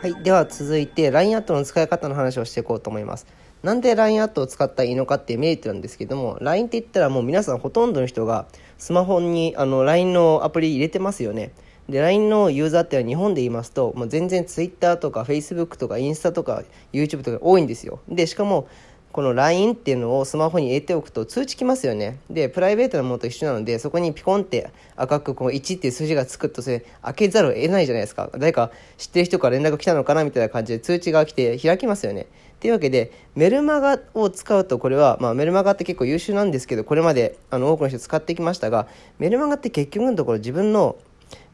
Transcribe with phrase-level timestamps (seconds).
[0.00, 3.26] はい、では続いて LINE アットの使い方の話をしていこうと思います。
[3.64, 8.46] なんで LINE アットを使ったらいいのかっていうメリットなんですけども LINE って言ったらもう皆さんほとんどの人が
[8.78, 11.50] スマホにあの LINE のアプリ入れてますよね。
[11.88, 16.62] で LINE のユーザーっては日本で言いますともう全然 Twitter とか Facebook とかインスタとか
[16.92, 17.98] YouTube とか多いんですよ。
[18.08, 18.68] でしかも
[19.12, 22.18] この LINE っていうのをスマホに入れておくと通知来ますよね。
[22.30, 28.30] で、プライベートなものと一緒なので、そこにピコンって赤くこう1っていう数字がつくと、それ開けざるを得ないじゃないですか。
[28.34, 32.26] 誰か知ってる人から連絡来たのかなみたいな感じで通知が来て開きますよね。
[32.60, 40.96] というわけで、メルマガを使うと、これは、まあ、メルマガって結構優秀なんですけど、これまであの多くの人使ってきましたが、メルマガって結局のところ自分の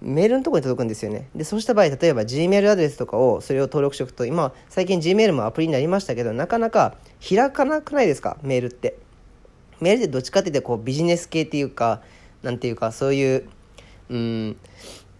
[0.00, 1.28] メールのとこに届くんですよね。
[1.34, 8.96] で、そうした場合、例えば Gmail アドレスとかを、それを登録しておくと、今、最近 Gmail もアプリになりましたけど、なかなか開かなくないですか、メールって。
[9.80, 12.02] メールってどっちかっていうと、こう、ビジネス系っていうか、
[12.42, 13.44] なんていうか、そういう、
[14.10, 14.56] うん、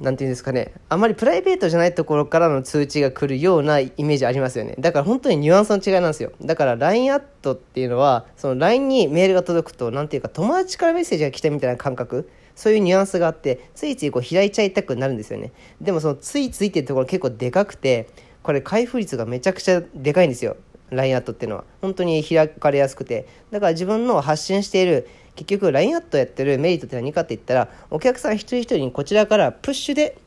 [0.00, 4.76] なんていうんですかね、あまりプライベートじゃないところからの通知が来るようなイメージありますよね。
[4.78, 6.30] だから本当にニュアンスの違いなんですよ。
[6.40, 12.30] だから LINE アットっていうのは、その LINE にメールが届くと、なんていうか友達からメッセージが来たみたいな感覚。
[12.58, 15.52] そういうニュアンスがあって、ついついこう開いちゃいたくなるんですよね。
[15.80, 18.08] でもそのついついっていうところ結構でかくて、
[18.42, 20.56] これ開封率がめちゃくちゃでかいんですよ。
[20.90, 21.64] LINE アットっていうのは。
[21.80, 23.28] 本当に開かれやすくて。
[23.52, 25.06] だから自分の発信している、
[25.36, 30.18] 結局 LINE アットやってるメリットって何かって言ったら、お客さん一人一人にこちらからプッシュで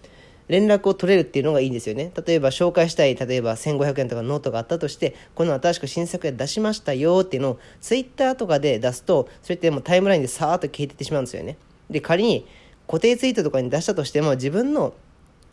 [0.47, 2.13] 連絡を取れるっていうのがいいんですよね。
[2.25, 11.57] 例えば紹介したい、例えば1500円とかノートがあったとして、この新しく新作で出しましたよっていうのを Twitter とかで出すと、それってもうタイムラインでさーっと消えてってしまうんですよね。
[11.91, 12.47] で、仮に
[12.87, 14.93] 固定ツイートとかに出したとしても自分の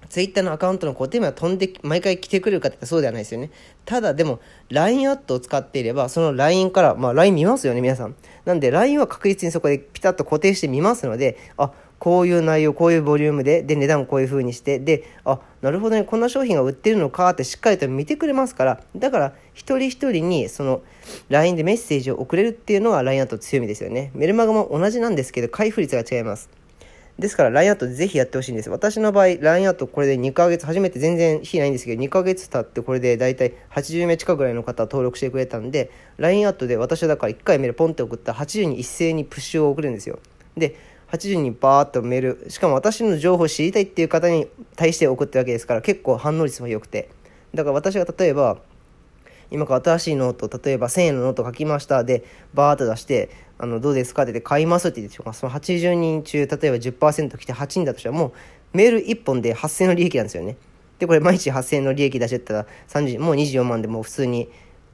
[0.08, 3.50] ツイッターのアカウントの固定名は飛んで毎回来てくれるかってそうではないですよね。
[3.84, 8.14] ただでも LINE アットを使っていればその LINE から、まあ LINE 見ますよね皆さん。
[8.44, 20.82] なんで LINE は確実にそこでピタッと固定してみますので、あ、こういう内容、こういうボリュームで、で、値段こういう風にして、で、あ、なるほどね、こんな商品が売ってるのかってしっかりと見てくれますから、だから、一人一人に、その、
[21.28, 24.12] LINE でメッセージを送れるっていうのが LINE アット強みですよね。
[24.14, 26.48] メルマガも同じなんですけど、開封率が違います。
[27.19, 28.70] ですから LINE アットぜひやってほしいんです。
[28.70, 40.20] 私の場合、LINE アットこれで2ヶ月、初めて全然日ないんですけど、2ヶ月経ってこれで大体80名近くぐらいの方登録してくれたんで、LINE アットで私はだから1回メールポンって送ったら80人に一斉にプッシュを送るんですよ。
[40.56, 40.76] で、
[41.10, 44.46] 80人にバーッとメール、しかも私の情報を知りたいっていう方に
[44.76, 47.08] 対して送ってるわけですから、結構反応率も良くて。
[47.54, 48.58] だから私が例えば、
[49.50, 52.04] 今から新しい note、例えば1000円のノート書きました。
[52.04, 54.24] で、バーっと出して、あの、どうですか？
[54.24, 58.32] って言って買いますって言って、その80人中、例えば10%来て8人だとしたら、もう
[58.74, 60.58] メール1本で8000の利益なんですよね。
[60.98, 64.50] で、これ毎日8000の利益出してったら、30、もう24万でもう普通に、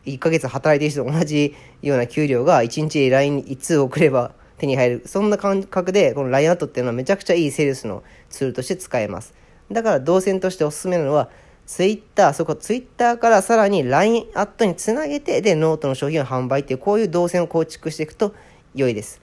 [0.06, 5.02] 1ヶ月働いてる人と同じような給料が1日 LINE 1通送れば手に入る。
[5.06, 9.34] そんな感覚で、この LINE アットっていうのはめちゃくちゃいいセールスのツールとして使えます。
[9.70, 11.30] だから導線としておすすめなのは、
[11.66, 18.34] ツイッター、そこツイッターからさらに LINE アットにつなげて、で、ノートの商品を販売っていう、こういう導線を構築していくと
[18.74, 19.20] 良いです。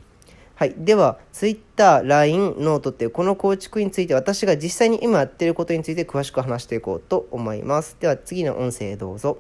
[0.56, 0.76] はい。
[0.78, 7.98] では、ツイッター、LINE、ノートっていうこの構築について私が実際に今やってることについて詳しく話していこうと思います。
[8.00, 9.40] では次の音声どうぞ。